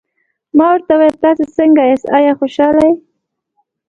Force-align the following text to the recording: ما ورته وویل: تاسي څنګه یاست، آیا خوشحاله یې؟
ما 0.57 0.65
ورته 0.71 0.93
وویل: 0.95 1.15
تاسي 1.23 1.45
څنګه 1.57 1.81
یاست، 1.89 2.07
آیا 2.17 2.31
خوشحاله 2.39 2.81
یې؟ 2.87 2.93